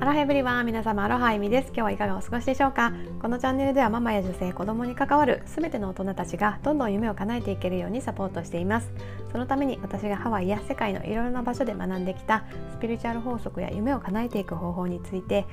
[0.00, 1.66] アロハエブリワン皆様アロハエミです。
[1.68, 2.92] 今日はいかがお過ごしでしょうか？
[3.20, 8.92] このチャンネルではママや女性子供に関わる全ての大人たちがどんどん夢を叶えていけるようにサポートしています。
[9.32, 15.46] そのために私がハワイや世界のいろいろな場所で学んできたスピリチュアル法則や夢を叶えていく方法について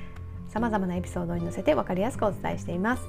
[0.48, 3.04] 様々なエピソードに乗せて分かりやすくお伝えしています。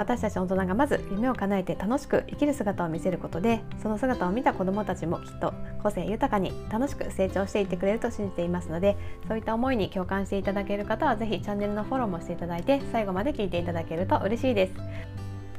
[0.00, 5.52] 私たち大人がまず夢を叶えて楽しく生きる姿を見せることでその姿を見た子どもたちもきっと
[5.82, 8.96] 個性豊かに楽しく成長していってくれると信じていますので
[9.28, 14.72] そういった思いに共感していただける方は是非チャンネルのフォローもしていただいて最後まで聞いていただけると嬉しいです。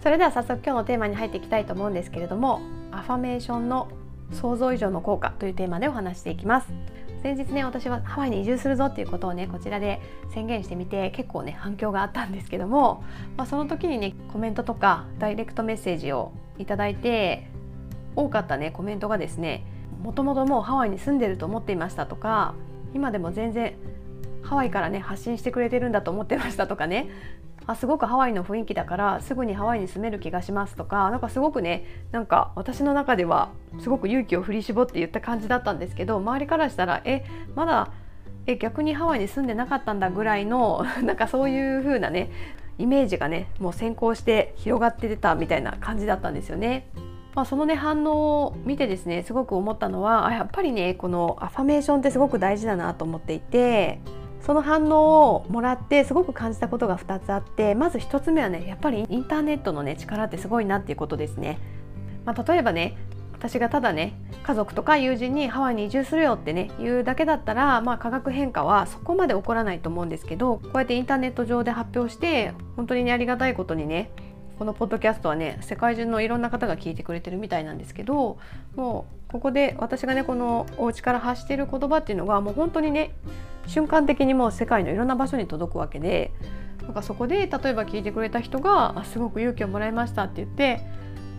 [0.02, 3.92] それでは早速今日のテーマに入っていきたいと思うんですけれどもアファメーションの
[4.32, 6.74] 想像以上の効果というテーマでお話していきます。
[7.24, 10.02] 先日ね私はハワイに移住するぞっていうことをねこちらで
[10.34, 13.04] 宣言してみて結構ね反響があったんですけども、
[13.38, 17.48] まあ、その時にねコメントとかダイレクトメッセージをいただいて
[18.16, 19.66] 多かったねコメントがですね
[20.02, 22.56] もともともうハワイに住んでると思っていましたとか
[22.94, 23.76] 今でも全然
[24.42, 27.10] ハワイからね発信してくれてるんだと思ってましたとかね
[27.72, 37.92] あすごくハワイの雰囲気だからすぐにハワイに住める気がしますとかなんかすごくねなんか私の中ではすごく勇気を振り絞って言った感じだったんですけど周りからしたらえまだ
[38.48, 42.32] え逆にハワイに住んでなかったんだぐらいの なんかそういう風なね
[42.78, 46.88] イメージがねもう先行して広がって出たみたいな感じだったんですよね。
[47.34, 54.02] まあ、そのね反応を見てですねすごく思ったのはやっぱりねこのアファメーションってすごく大事だなと思っていて
[54.42, 61.60] その反応をもらってすごく感じたことが2つあってまず1つ目はねやっぱりインターネットのね力ってすごいなっていうことですね。
[62.26, 62.98] まあ、例えばね
[63.34, 74.12] 私がただね家族とか友人にハワイに移住するよってね言うだけだったら、まあ、化学変化はそこまで起こらないと思うんですけどこうやってインターネット上で発表して本当にねありがたいことにね
[74.62, 78.38] このポッドキャストはね世界中のいろんな方が聞いてくれてるみたいなんですけど
[78.76, 83.16] もうここで私がねこのお家から発している言葉っていうのがもう本当にね
[83.66, 86.32] 瞬間的にもう世界のいろんな場所に届くわけで
[86.84, 90.82] なんかそこで例えば聞いてくれた人が「すごく勇気をもらいました」って言って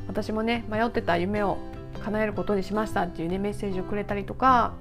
[0.08, 1.58] 私もね迷ってた夢を
[2.02, 4.72] 叶えることにしましたっていうねメッセージをくれたりとか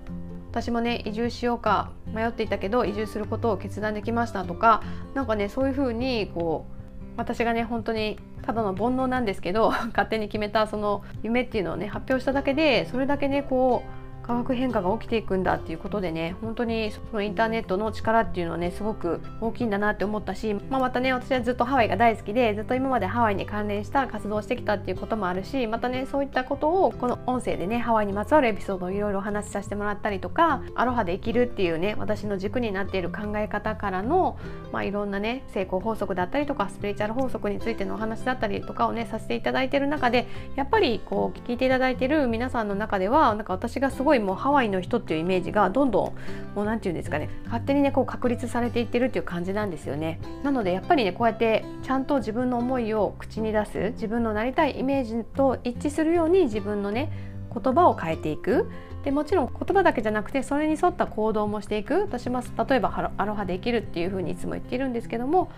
[0.50, 4.82] 私もね移住しようか迷っていたけど移住することを決断できましたとか
[5.14, 6.81] 何かねそういうふうにこう
[7.18, 34.38] 私がね本当にただの煩悩なんですけど 勝手に決めたその夢っていうのをね発表しただけでそれだけねこう化学変化が起きていくんだっていうことでね本当にそのインターネットの力っていうのはねすごく大きいんだなって思ったし、まあ、またね私はずっとハワイが大好きでずっと今までハワイに関連した活動をしてきたっていうこともあるしまたねそういったことをこの音声でねハワイにまつわるエピソードをいろいろお話しさせてもらったりとかアロハで生きるっていうね私の軸になっている考え方からの、
[34.72, 46.14] まあ、いろんなね成功法則だったりとかスピリチュアル法則についてのお話だったりとかをねさせていただいてる中でやっぱりこう聞いていただいてる皆さんの中ではなんか私がすごいもうハワイの人っていうイメージがどんどん
[46.56, 50.20] もう何て言うんですかね勝手にねこう確立されていってるっていう感じなんですよね。
[50.44, 57.12] なのでやっぱりねこうやってちゃんと自分の思いを口に出す自分のなりたいイメージと一致するように自分のね
[57.54, 58.70] 言葉を変えていく。
[59.04, 62.02] でもちろん言葉だけじゃなくてそれに沿った行動もしていく。
[62.02, 65.52] 私も例えばアロハで生きるっていうふうにいつも言っているんですけども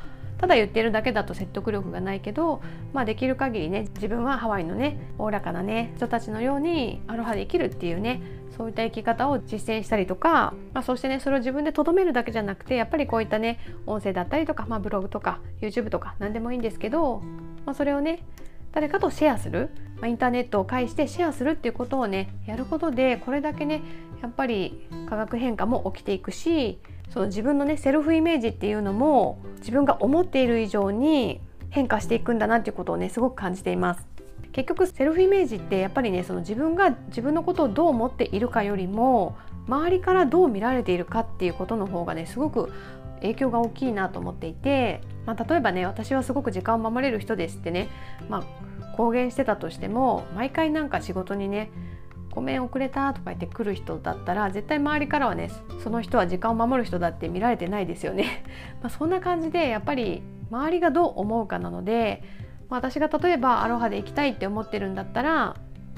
[0.43, 2.61] ただ言ってるだけだと説得力がないけど、
[2.91, 8.21] まあ、できる限りね自分はハワイのねおおらかなね人たちのようにアロハで生きるっていうね
[8.57, 17.21] そういった生き方を実践したりとか、まあ、そしてねそれを自分でとどめるだけじゃなくてやっぱりこういったね音声だったりとか、まあ、ブログとか YouTube とか何でもいいんですけど、
[17.65, 18.25] まあ、それをね
[18.73, 19.69] 誰かとシェアする、
[20.01, 23.81] まあ、インターネットを介してシェアするっていうことをねやることでこれだけね
[24.21, 34.07] やっぱり化学変化も起きていくしその自分のねセルフイメージっていうのも自分が思っている以上に変化していくんだなっていうことをねすごく感じています。
[34.51, 39.35] 結局セルフイメージってやっぱりねその自分が自分のことをどう思っているかよりも
[39.67, 42.71] 周りからどう見られているかっていうことの方がねすごく
[43.21, 47.89] 影響が大きいなと思っていて、まあ、例えばね私はすごく時間を守れる人ですってね、
[48.29, 51.71] まあ、公言してたとしても毎回なんか仕事にね
[52.33, 55.51] ごめん遅れたとか言って来る人だったら絶対周りからはね
[55.83, 58.43] その人は時間を守る人だって見られてないですよね。
[58.81, 62.23] まそんな感じでやっぱり周りがどう思うかなので、
[62.69, 65.55] まあ、私が例えばアロハで行きたいって思ってるんだったら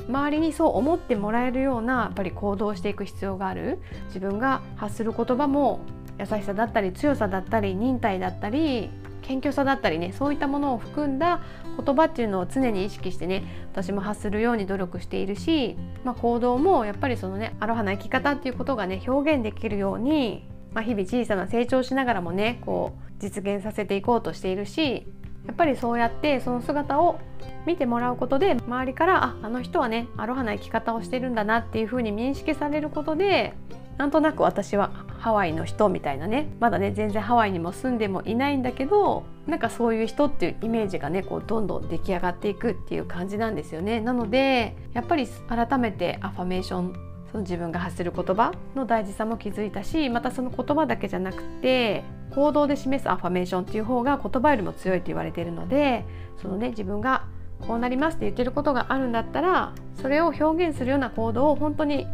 [0.10, 5.80] 周りにそう思ってもらえるようなやっぱり行動していく必要がある自分が発する言葉も
[6.20, 8.90] 優しさだったり強さだったり忍耐だったり
[9.28, 11.42] 謙虚さだったりねそういったものを含んだ
[11.84, 25.08] 言葉っていうのを常に意識してね私も発するように努力しているし、まあ、行動もやっぱりそのねアロハな生き方っていうことがね表現できるように、まあ、日々小さな成長しながらもねこう実現させていこうとしているし
[25.48, 27.20] やっぱりそうやってその姿を
[27.66, 33.54] 見てもらうことで周りからああの人はねアロハな生き方をしてるんだなっていうふうに認識されることで
[33.98, 36.50] なんとなく私はハワイの人みたいなね。
[36.60, 44.02] まだね全然ハワイにも住んでもいないんだけどなんかそういう人っていうイメージがねこうどんどん出来上がっていくっていう感じなんですよね。
[44.02, 46.94] なのでやっぱり改めてアファメーション
[47.32, 52.04] その自分が発する言葉の大事さも気づいたしまたその言葉だけじゃなくて
[52.34, 56.06] 行動で示すアファメーションっていう方が言葉よりも強いと言われているので
[56.42, 57.26] そのね自分が
[57.68, 62.08] こうなりますって言ってることがあるんだったらそれを表現するような行動を本当に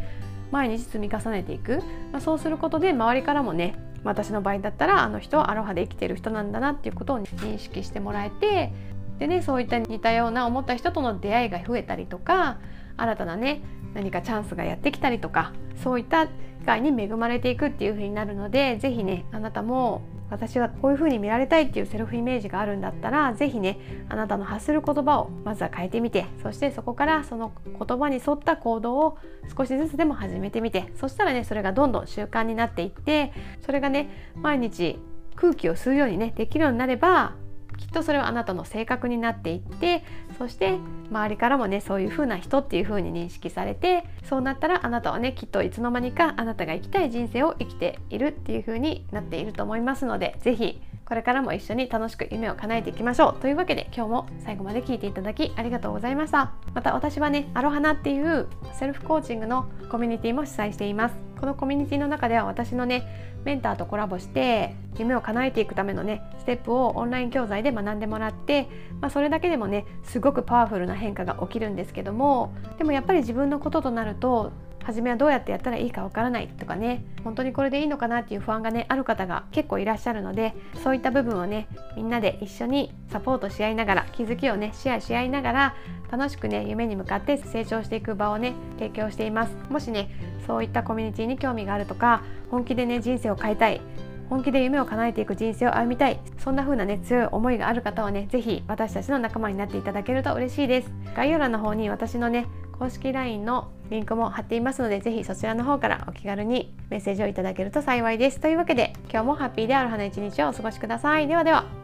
[0.52, 1.80] 毎日積み重ねていく、
[2.12, 8.74] まあ、そうすることで周りからもね私の場合だったらあの人はアロハで生きてる人なんだなっていうことを認識してもらえて
[9.20, 12.60] でねそういった似たような思った人との出会いが増えたりとか
[12.98, 13.62] 新たなね
[13.94, 15.54] 何かチャンスがやってきたりとか
[15.84, 16.32] そういった機
[16.66, 20.02] 会に恵まれていくっていう風になるので是非ねあなたも
[20.32, 23.80] 私はこういうふうに見られたいっていうセルフイメージがあるんだったら是非ね
[24.10, 29.18] あなたの発する言葉をまずは変えてみてそしてそこからその言葉に沿った行動を
[29.56, 33.34] 少しずつでも始めてみてそしたらねそれがどんどん習慣になっていって
[33.66, 34.98] それがね毎日
[35.36, 37.36] 空気を吸うようにねできるようになれば
[37.82, 40.04] きっとそれはあなたの性格になっていって
[40.38, 40.78] そして
[41.10, 53.42] 周りからもねそういう風な人っていう風に認識されてそうなったらあなたはねきっといつの間にかあなたが生きたい人生を生きているっていう風になっていると思いますので是非これからも一緒に楽しく夢を叶えていきましょう。
[53.42, 56.54] というわけで今日も最後まで聞いていただきありがとうございました。
[56.74, 61.31] また私はねアロハナっていうセルフコーチングのコミュニティも主催しています。
[61.42, 68.70] このコミュニティの中では私のねメンターとコラボして夢を叶えていくためのねステップをオンライン教材で学んでもらって、
[69.02, 74.52] まあ、それだけでもねすごくパワフルな変化が起きるんですけどもでもやっぱり自分のこととなると
[74.84, 85.76] 初めはどうやってやったらいいかわからないとかね本当にこれでいいのかなっていう不安がねある方が結構いらっしゃるのでそういった部分をねみんなで一緒にサポートし合いながら気づきをねシェアし合いながら
[86.12, 89.56] 楽しくね夢に向かって成長していく場をね提供しています。
[89.70, 90.10] もしね
[90.48, 93.82] そういったコミュニティに興味があるとか本気でね人生を変えたい
[94.30, 100.92] 本気で夢を叶えていく人生を歩みたいそんな風なね強い思いがある方はね是非私たちの仲間になっていただけると嬉しいです。
[101.16, 102.48] 概要欄の方に私のね
[102.82, 108.40] 公式 LINE のリンクも貼っていますのでぜひそちらの方からお気軽にメッセージをいただけると幸いです。
[108.40, 111.28] というわけで今日もハッピーである花一日をお過ごしください。
[111.28, 111.81] ではでは。